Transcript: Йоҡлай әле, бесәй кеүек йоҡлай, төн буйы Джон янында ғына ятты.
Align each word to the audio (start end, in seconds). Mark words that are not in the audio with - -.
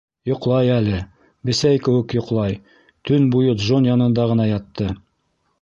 Йоҡлай 0.27 0.71
әле, 0.75 1.01
бесәй 1.49 1.83
кеүек 1.89 2.17
йоҡлай, 2.19 2.57
төн 3.11 3.31
буйы 3.37 3.55
Джон 3.61 3.89
янында 3.93 4.29
ғына 4.33 4.53
ятты. 4.57 4.93